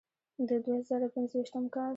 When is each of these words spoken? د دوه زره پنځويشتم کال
د 0.47 0.49
دوه 0.63 0.77
زره 0.87 1.07
پنځويشتم 1.15 1.63
کال 1.73 1.89